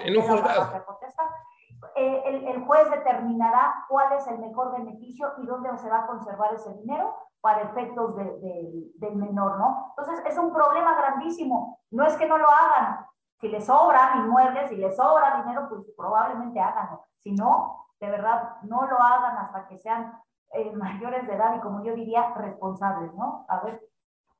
[1.95, 6.07] eh, el, el, juez determinará cuál es el mejor beneficio y dónde se va a
[6.07, 9.93] conservar ese dinero para efectos de, de, del menor, ¿no?
[9.97, 11.81] Entonces, es un problema grandísimo.
[11.91, 13.05] No es que no lo hagan.
[13.41, 17.03] Si les sobran inmuebles, si les sobra dinero, pues probablemente háganlo.
[17.17, 20.13] Si no, de verdad, no lo hagan hasta que sean
[20.53, 23.45] eh, mayores de edad y, como yo diría, responsables, ¿no?
[23.49, 23.81] A ver.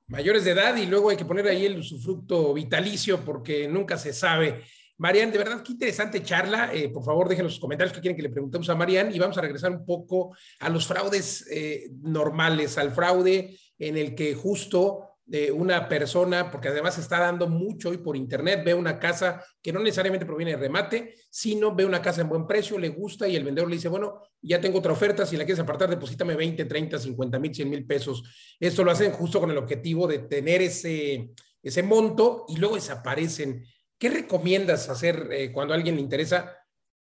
[0.07, 4.13] Mayores de edad y luego hay que poner ahí el usufructo vitalicio porque nunca se
[4.13, 4.63] sabe
[5.03, 6.73] Marian, de verdad, qué interesante charla.
[6.73, 9.37] Eh, por favor, dejen los comentarios que quieren que le preguntemos a Marian y vamos
[9.37, 15.17] a regresar un poco a los fraudes eh, normales, al fraude en el que justo
[15.29, 19.73] eh, una persona, porque además está dando mucho hoy por internet, ve una casa que
[19.73, 23.35] no necesariamente proviene de remate, sino ve una casa en buen precio, le gusta y
[23.35, 26.63] el vendedor le dice, bueno, ya tengo otra oferta, si la quieres apartar, deposítame 20,
[26.63, 28.23] 30, 50 mil, 100 mil pesos.
[28.57, 31.29] Esto lo hacen justo con el objetivo de tener ese,
[31.61, 33.65] ese monto y luego desaparecen
[33.97, 36.57] ¿Qué recomiendas hacer eh, cuando a alguien le interesa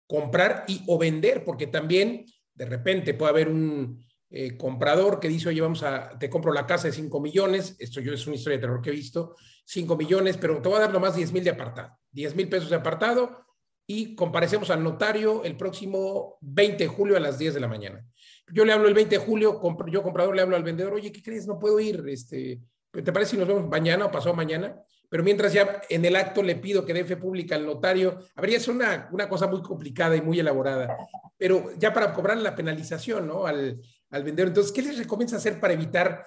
[0.06, 1.44] comprar y o vender?
[1.44, 6.30] Porque también de repente puede haber un eh, comprador que dice, oye, vamos a, te
[6.30, 8.92] compro la casa de 5 millones, esto yo es una historia de terror que he
[8.92, 12.48] visto, 5 millones, pero te voy a dar nomás 10 mil de apartado, 10 mil
[12.48, 13.44] pesos de apartado
[13.88, 18.06] y comparecemos al notario el próximo 20 de julio a las 10 de la mañana.
[18.52, 21.22] Yo le hablo el 20 de julio, yo comprador le hablo al vendedor, oye, ¿qué
[21.22, 21.48] crees?
[21.48, 22.60] No puedo ir, este,
[22.92, 24.80] ¿te parece si nos vemos mañana o pasado mañana?
[25.10, 28.56] Pero mientras ya en el acto le pido que dé fe pública al notario, habría
[28.56, 30.96] es una, una cosa muy complicada y muy elaborada,
[31.36, 33.44] pero ya para cobrar la penalización ¿no?
[33.44, 34.48] al, al vendedor.
[34.48, 36.24] Entonces, ¿qué les recomiendas hacer para evitar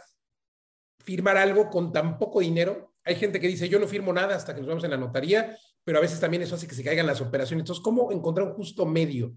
[0.99, 2.93] firmar algo con tan poco dinero?
[3.05, 5.57] Hay gente que dice, yo no firmo nada hasta que nos vamos en la notaría,
[5.85, 7.61] pero a veces también eso hace que se caigan las operaciones.
[7.63, 9.33] Entonces, ¿cómo encontrar un justo medio?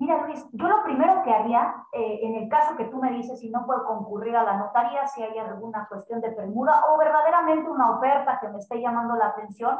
[0.00, 3.38] Mira, Luis, yo lo primero que haría, eh, en el caso que tú me dices,
[3.38, 7.68] si no puedo concurrir a la notaría, si hay alguna cuestión de premura o verdaderamente
[7.68, 9.78] una oferta que me esté llamando la atención,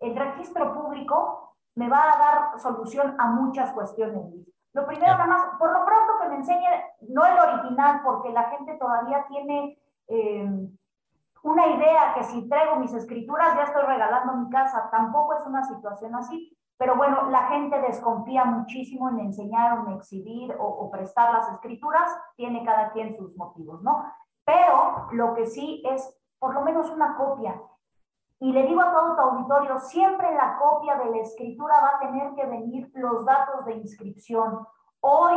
[0.00, 4.48] el registro público me va a dar solución a muchas cuestiones, Luis.
[4.72, 6.70] Lo primero, nada más, por lo pronto que me enseñe,
[7.10, 10.48] no el original, porque la gente todavía tiene eh,
[11.42, 14.88] una idea que si traigo mis escrituras ya estoy regalando mi casa.
[14.90, 16.56] Tampoco es una situación así.
[16.78, 21.52] Pero bueno, la gente desconfía muchísimo en enseñar o en exhibir o, o, prestar las
[21.52, 24.04] escrituras, tiene cada quien sus motivos, ¿no?
[24.44, 27.60] Pero lo que sí es por lo menos una copia.
[28.40, 32.00] Y le digo a todo tu auditorio, siempre la copia de la escritura va a
[32.00, 34.66] tener que venir los datos de inscripción.
[34.98, 35.36] Hoy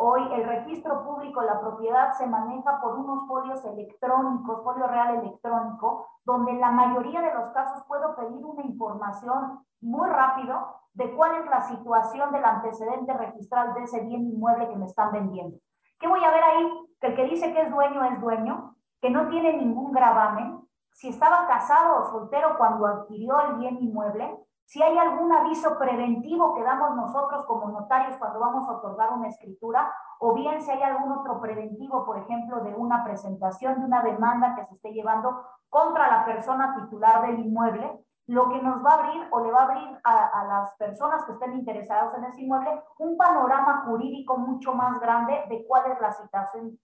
[0.00, 5.16] Hoy el registro público de la propiedad se maneja por unos folios electrónicos, folio real
[5.16, 11.12] electrónico, donde en la mayoría de los casos puedo pedir una información muy rápido de
[11.16, 15.58] cuál es la situación del antecedente registral de ese bien inmueble que me están vendiendo.
[15.98, 16.70] ¿Qué voy a ver ahí?
[17.00, 20.60] Que el que dice que es dueño es dueño, que no tiene ningún gravamen,
[20.92, 26.54] si estaba casado o soltero cuando adquirió el bien inmueble, si hay algún aviso preventivo
[26.54, 30.82] que damos nosotros como notarios cuando vamos a otorgar una escritura, o bien si hay
[30.82, 35.42] algún otro preventivo, por ejemplo, de una presentación de una demanda que se esté llevando
[35.70, 39.60] contra la persona titular del inmueble, lo que nos va a abrir o le va
[39.60, 44.74] a abrir a, las personas que estén interesadas en ese inmueble un panorama jurídico mucho
[44.74, 46.12] más grande de cuál es la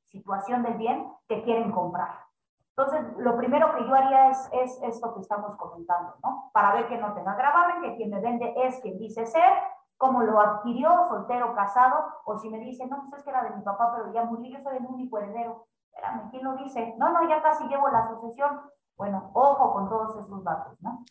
[0.01, 2.19] situación del bien que quieren comprar.
[2.77, 6.51] Entonces, lo primero que yo haría es, es esto que estamos comentando, ¿no?
[6.53, 9.53] Para ver que no tenga gravamen, que quien me vende es quien dice ser,
[9.97, 13.57] cómo lo adquirió, soltero, casado, o si me dice, no, pues es que era de
[13.57, 15.69] mi papá, pero ya murió, yo soy el único heredero.
[15.93, 16.95] Espérame, ¿quién lo dice?
[16.99, 18.61] No, no, ya casi llevo la sucesión.
[18.97, 21.05] Bueno, ojo con todos esos datos, ¿no?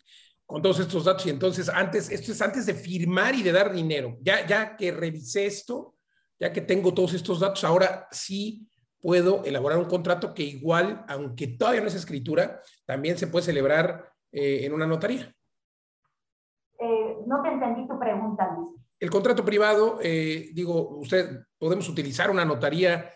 [0.45, 3.71] Con todos estos datos, y entonces antes, esto es antes de firmar y de dar
[3.71, 4.17] dinero.
[4.21, 5.95] Ya, ya que revisé esto,
[6.37, 8.69] ya que tengo todos estos datos, ahora sí
[9.03, 14.09] puedo elaborar un contrato que igual, aunque todavía no es escritura, también se puede celebrar
[14.31, 15.35] eh, en una notaría.
[16.79, 18.69] Eh, no te entendí tu pregunta, Luis.
[18.97, 23.11] El contrato privado, eh, digo, usted, podemos utilizar una notaría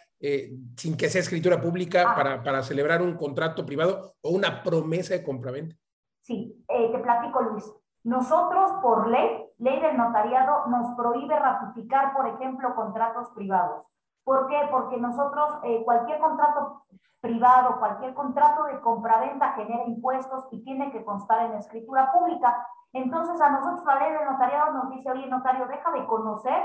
[0.75, 2.15] sin que sea escritura pública ah.
[2.15, 5.75] para, para, celebrar un contrato privado o una promesa de compraventa.
[6.21, 7.63] Sí, te platico, Luis.
[8.03, 13.85] Nosotros, por ley, ley del notariado, nos prohíbe ratificar, por ejemplo, contratos privados.
[14.27, 14.67] ¿Por qué?
[14.69, 16.83] Porque nosotros, eh, cualquier contrato
[17.21, 22.67] privado, cualquier contrato de compraventa genera impuestos y tiene que constar en escritura pública.
[22.91, 26.61] Entonces, a nosotros la ley del notariado nos dice, oye, notario, deja de conocer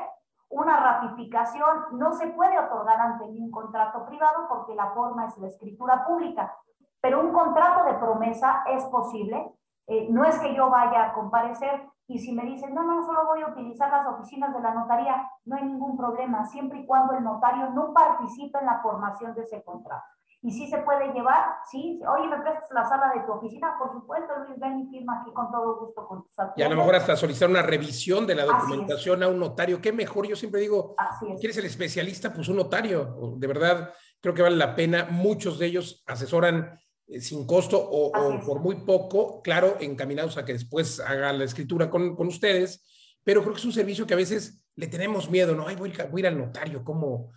[0.49, 5.47] una ratificación, no se puede otorgar ante un contrato privado porque la forma es la
[5.47, 6.53] escritura pública,
[7.01, 9.53] pero un contrato de promesa es posible.
[9.87, 13.27] Eh, no es que yo vaya a comparecer, y si me dicen, no, no, solo
[13.27, 17.15] voy a utilizar las oficinas de la notaría, no hay ningún problema, siempre y cuando
[17.15, 20.05] el notario no participe en la formación de ese contrato.
[20.45, 23.77] Y si se puede llevar, sí, oye, ¿me prestas la sala de tu oficina?
[23.79, 26.75] Por supuesto, Luis, ven y firma aquí con todo gusto con tus Y a lo
[26.75, 29.81] mejor hasta solicitar una revisión de la documentación a un notario.
[29.81, 30.27] ¿Qué mejor?
[30.27, 30.97] Yo siempre digo,
[31.39, 32.33] ¿quieres el especialista?
[32.33, 33.37] Pues un notario.
[33.37, 35.07] De verdad, creo que vale la pena.
[35.09, 36.77] Muchos de ellos asesoran
[37.21, 38.13] sin costo o,
[38.45, 42.85] por muy poco, claro, encaminados a que después haga la escritura con, con, ustedes,
[43.25, 45.67] pero creo que es un servicio que a veces le tenemos miedo, ¿no?
[45.67, 47.33] Ay, voy, voy a ir al notario, ¿cómo?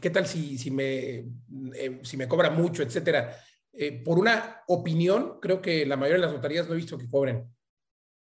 [0.00, 1.24] ¿Qué tal si, si, me,
[1.74, 3.36] eh, si me cobra mucho, etcétera?
[3.72, 7.08] Eh, por una opinión, creo que la mayoría de las notarías no he visto que
[7.08, 7.52] cobren.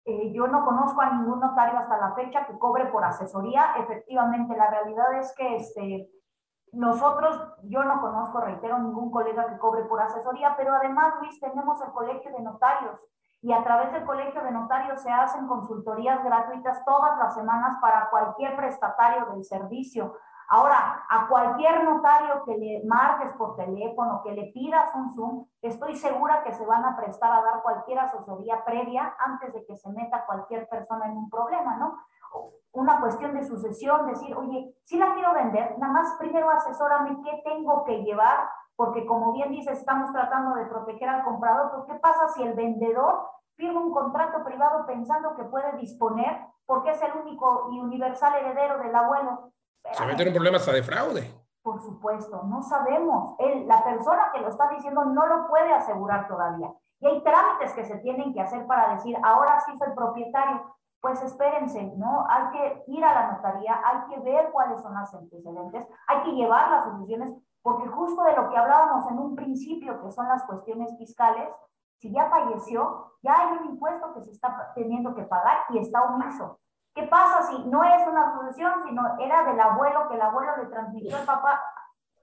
[0.05, 3.73] yo no conozco a ningún notario hasta la fecha que cobre por asesoría.
[3.79, 6.09] Efectivamente, la realidad es que este,
[6.73, 11.81] nosotros, yo no conozco, reitero, ningún colega que cobre por asesoría, pero además, Luis, tenemos
[11.81, 12.99] el Colegio de Notarios
[13.41, 18.09] y a través del Colegio de Notarios se hacen consultorías gratuitas todas las semanas para
[18.09, 20.15] cualquier prestatario del servicio.
[20.51, 25.95] Ahora, a cualquier notario que le marques por teléfono, que le pidas un Zoom, estoy
[25.95, 29.89] segura que se van a prestar a dar cualquier asesoría previa antes de que se
[29.91, 31.99] meta cualquier persona en un problema, ¿no?
[32.71, 37.41] Una cuestión de sucesión, decir, oye, si la quiero vender, nada más primero asesórame qué
[37.43, 41.99] tengo que llevar, porque como bien dices, estamos tratando de proteger al comprador, pues ¿qué
[41.99, 47.11] pasa si el vendedor firma un contrato privado pensando que puede disponer, porque es el
[47.21, 49.51] único y universal heredero del abuelo?
[49.91, 51.33] Se meten en problemas de fraude.
[51.61, 53.35] Por supuesto, no sabemos.
[53.39, 56.71] Él, la persona que lo está diciendo no lo puede asegurar todavía.
[57.01, 61.21] Y hay trámites que se tienen que hacer para decir, ahora sí soy propietario pues
[61.23, 62.25] espérense, ¿no?
[62.29, 66.31] Hay que ir a la notaría, hay que ver cuáles son las antecedentes, hay que
[66.31, 70.43] llevar las soluciones, porque justo de lo que hablábamos en un principio, que son las
[70.43, 71.55] cuestiones fiscales,
[71.97, 76.03] si ya falleció, ya hay un impuesto que se está teniendo que pagar y está
[76.03, 76.59] omiso.
[76.95, 80.65] ¿Qué pasa si no es una sucesión, sino era del abuelo, que el abuelo le
[80.67, 81.61] transmitió al papá?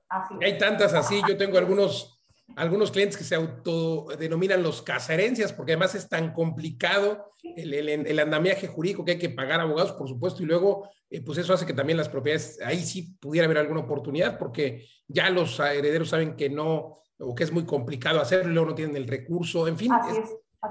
[0.09, 0.39] Así.
[0.43, 2.16] Hay tantas así, yo tengo algunos
[2.55, 8.69] algunos clientes que se autodenominan los casaherencias, porque además es tan complicado el, el, andamiaje
[8.69, 11.75] jurídico que hay que pagar abogados, por supuesto, y luego, eh, pues eso hace que
[11.75, 16.49] también las propiedades, ahí sí pudiera haber alguna oportunidad, porque ya los herederos saben que
[16.49, 19.93] no, o que es muy complicado hacerlo, no tienen el recurso, en fin,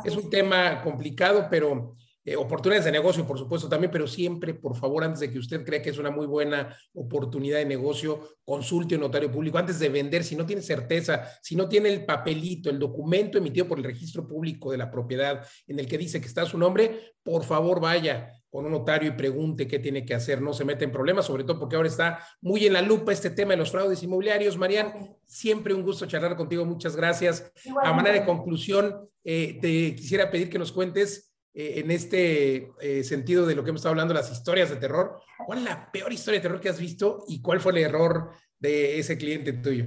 [0.03, 4.75] es, un tema complicado, pero eh, oportunidades de negocio, por supuesto, también, pero siempre, por
[4.75, 8.95] favor, antes de que usted crea que es una muy buena oportunidad de negocio, consulte
[8.95, 12.71] un notario público antes de vender, si no tiene certeza, si no tiene el papelito,
[12.71, 16.25] el documento emitido por el registro público de la propiedad en el que dice que
[16.25, 20.41] está su nombre, por favor vaya con un notario y pregunte qué tiene que hacer,
[20.41, 23.29] no se mete en problemas, sobre todo porque ahora está muy en la lupa este
[23.29, 24.57] tema de los fraudes inmobiliarios.
[24.57, 27.51] Marian, siempre un gusto charlar contigo, muchas gracias.
[27.83, 33.01] A manera de conclusión, eh, te quisiera pedir que nos cuentes eh, en este eh,
[33.05, 36.11] sentido de lo que hemos estado hablando, las historias de terror, ¿cuál es la peor
[36.11, 39.85] historia de terror que has visto y cuál fue el error de ese cliente tuyo?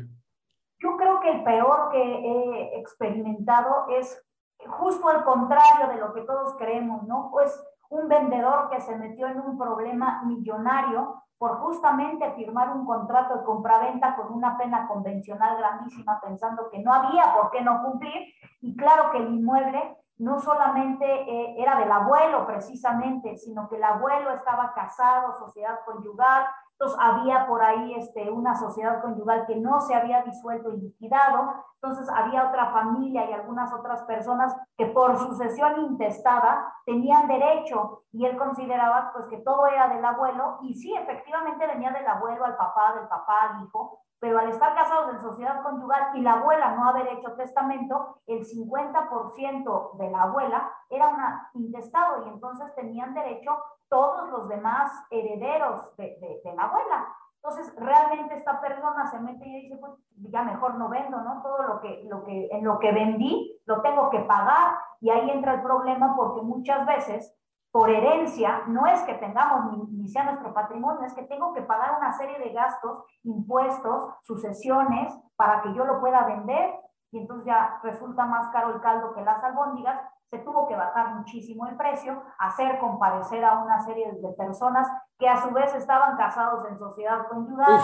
[0.79, 4.19] Yo creo que el peor que he experimentado es
[4.67, 7.29] justo al contrario de lo que todos creemos, ¿no?
[7.31, 7.53] Pues
[7.91, 13.45] un vendedor que se metió en un problema millonario por justamente firmar un contrato de
[13.45, 18.33] compraventa con una pena convencional grandísima, pensando que no había por qué no cumplir,
[18.63, 23.85] y claro que el inmueble no solamente eh, era del abuelo precisamente, sino que el
[23.85, 29.81] abuelo estaba casado, sociedad conyugal, entonces había por ahí este, una sociedad conyugal que no
[29.81, 35.19] se había disuelto y liquidado, entonces había otra familia y algunas otras personas que por
[35.19, 40.59] sucesión intestada tenían derecho y él consideraba pues que todo era del abuelo.
[40.63, 44.75] Y sí, efectivamente venía del abuelo al papá, del papá al hijo, pero al estar
[44.75, 50.23] casados en sociedad conyugal y la abuela no haber hecho testamento, el 50% de la
[50.23, 53.57] abuela era una intestado y entonces tenían derecho
[53.89, 57.15] todos los demás herederos de, la abuela.
[57.37, 59.93] Entonces, realmente esta persona se mete y dice, pues
[60.31, 61.41] ya mejor no vendo, ¿no?
[61.43, 65.31] Todo lo que, lo que, en lo que vendí lo tengo que pagar y ahí
[65.31, 67.35] entra el problema porque muchas veces
[67.71, 71.99] por herencia, no es que tengamos ni, sea nuestro patrimonio, es que tengo que pagar
[71.99, 76.75] una serie de gastos, impuestos, sucesiones, para que yo lo pueda vender,
[77.11, 80.01] y entonces ya resulta más caro el caldo que las albóndigas,
[80.31, 84.87] se tuvo que bajar muchísimo el precio, hacer comparecer a una serie de personas
[85.19, 87.81] que a su vez estaban casados en sociedad conyugal,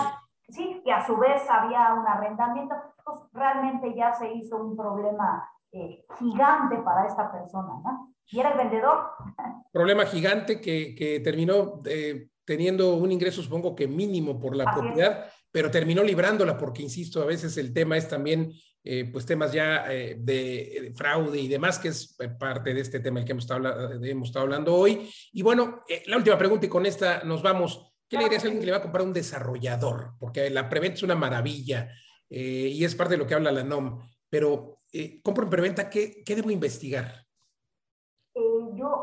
[0.49, 5.49] sí, que a su vez había un arrendamiento, pues realmente ya se hizo un problema
[5.71, 8.14] eh, gigante para esta persona, ¿no?
[8.31, 9.11] Y era el vendedor.
[9.71, 15.25] Problema gigante que, que terminó eh, teniendo un ingreso, supongo que mínimo por la propiedad,
[15.51, 18.53] pero terminó librándola porque, insisto, a veces el tema es también,
[18.83, 23.19] eh, pues, temas ya eh, de, fraude y demás, que es parte de este tema
[23.19, 25.09] el que hemos estado, hemos estado hablando hoy.
[25.31, 27.91] Y bueno, la última pregunta y con esta nos vamos.
[28.07, 30.13] ¿Qué le dirías a alguien que le va a comprar un desarrollador?
[30.19, 31.89] Porque la preventa es una maravilla
[32.29, 33.99] y es parte de lo que habla la NOM,
[34.29, 34.83] pero
[35.23, 37.24] compro en preventa, ¿qué, ¿qué debo investigar?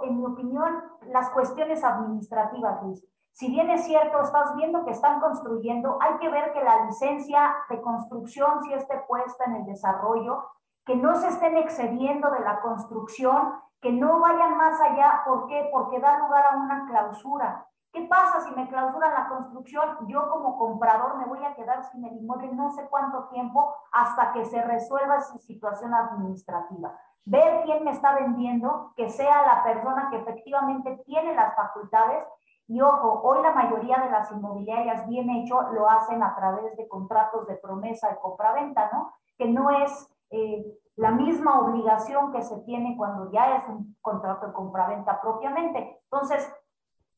[0.02, 3.04] En mi opinión, las cuestiones administrativas, Luis.
[3.32, 7.54] Si bien es cierto, estás viendo que están construyendo, hay que ver que la licencia
[7.70, 10.44] de construcción si esté puesta en el desarrollo,
[10.84, 15.22] que no se estén excediendo de la construcción, que no vayan más allá.
[15.24, 15.68] ¿Por qué?
[15.72, 17.66] Porque da lugar a una clausura.
[17.90, 20.06] ¿Qué pasa si me clausuran la construcción?
[20.08, 24.32] Yo como comprador me voy a quedar sin el inmueble no sé cuánto tiempo hasta
[24.32, 30.08] que se resuelva esa situación administrativa ver quién me está vendiendo, que sea la persona
[30.10, 32.24] que efectivamente tiene las facultades.
[32.68, 36.88] Y ojo, hoy la mayoría de las inmobiliarias bien hecho lo hacen a través de
[36.88, 39.12] contratos de promesa de compraventa, ¿no?
[39.36, 40.64] Que no es eh,
[40.96, 45.98] la misma obligación que se tiene cuando ya es un contrato de compraventa propiamente.
[46.04, 46.50] Entonces,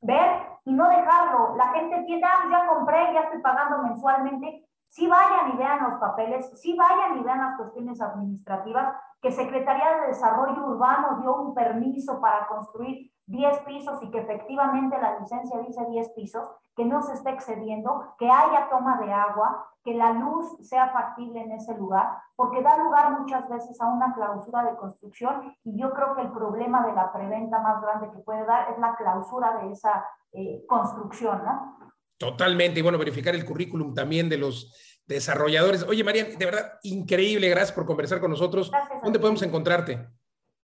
[0.00, 1.56] ver y no dejarlo.
[1.56, 4.68] La gente tiene, ah, ya compré, ya estoy pagando mensualmente.
[4.86, 8.94] Sí vayan y vean los papeles, sí vayan y vean las cuestiones administrativas,
[9.24, 15.00] que Secretaría de Desarrollo Urbano dio un permiso para construir 10 pisos y que efectivamente
[15.00, 16.46] la licencia dice 10 pisos,
[16.76, 21.40] que no se esté excediendo, que haya toma de agua, que la luz sea factible
[21.40, 22.06] en ese lugar,
[22.36, 26.30] porque da lugar muchas veces a una clausura de construcción y yo creo que el
[26.30, 30.66] problema de la preventa más grande que puede dar es la clausura de esa eh,
[30.68, 31.78] construcción, ¿no?
[32.18, 35.82] Totalmente, y bueno, verificar el currículum también de los desarrolladores.
[35.84, 38.70] Oye, María, de verdad, increíble, gracias por conversar con nosotros.
[39.02, 40.08] ¿Dónde podemos encontrarte?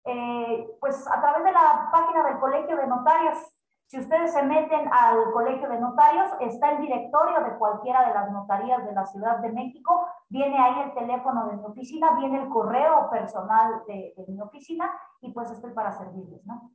[0.05, 3.37] Eh, pues a través de la página del Colegio de Notarios.
[3.87, 8.31] Si ustedes se meten al Colegio de Notarios, está el directorio de cualquiera de las
[8.31, 12.47] notarías de la Ciudad de México, viene ahí el teléfono de mi oficina, viene el
[12.47, 16.71] correo personal de, de mi oficina y pues estoy para servirles, ¿no?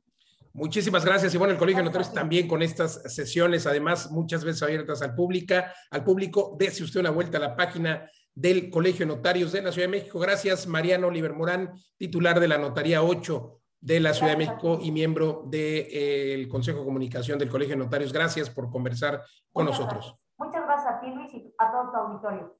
[0.57, 1.35] Muchísimas gracias.
[1.35, 5.13] Y bueno, el Colegio de Notarios también con estas sesiones, además, muchas veces abiertas al
[5.13, 5.53] público.
[5.91, 9.71] Al público, dése usted una vuelta a la página del Colegio de Notarios de la
[9.71, 10.17] Ciudad de México.
[10.17, 14.91] Gracias, Mariano Oliver Morán, titular de la Notaría 8 de la Ciudad de México y
[14.91, 18.11] miembro del Consejo de Comunicación del Colegio de Notarios.
[18.11, 19.21] Gracias por conversar
[19.53, 20.15] con nosotros.
[20.39, 22.56] Muchas gracias a ti, Luis, y a todo tu auditorio.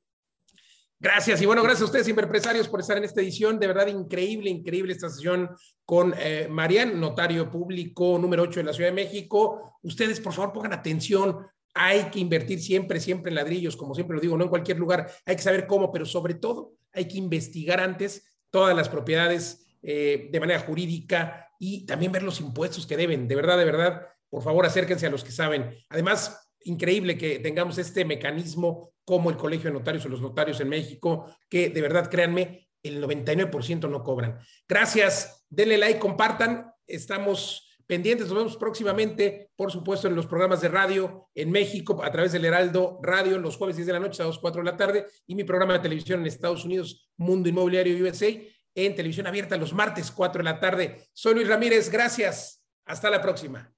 [1.00, 1.42] Gracias.
[1.42, 3.60] Y bueno, gracias a ustedes, empresarios, por estar en esta edición.
[3.60, 5.50] De verdad, increíble, increíble esta sesión
[5.86, 9.78] con eh, Marian, notario público número 8 de la Ciudad de México.
[9.84, 11.46] Ustedes, por favor, pongan atención.
[11.76, 15.08] Hay que invertir siempre, siempre en ladrillos, como siempre lo digo, no en cualquier lugar.
[15.26, 20.30] Hay que saber cómo, pero sobre todo hay que investigar antes todas las propiedades eh,
[20.32, 23.28] de manera jurídica y también ver los impuestos que deben.
[23.28, 25.76] De verdad, de verdad, por favor, acérquense a los que saben.
[25.90, 30.70] Además, increíble que tengamos este mecanismo como el Colegio de Notarios o los notarios en
[30.70, 34.40] México, que de verdad, créanme, el 99% no cobran.
[34.68, 40.68] Gracias, denle like, compartan, estamos pendientes, nos vemos próximamente, por supuesto, en los programas de
[40.68, 44.26] radio en México, a través del Heraldo Radio, los jueves 10 de la noche, a
[44.26, 48.04] las 4 de la tarde, y mi programa de televisión en Estados Unidos, Mundo Inmobiliario
[48.04, 48.28] USA,
[48.76, 51.08] en televisión abierta los martes 4 de la tarde.
[51.14, 53.74] Soy Luis Ramírez, gracias, hasta la próxima.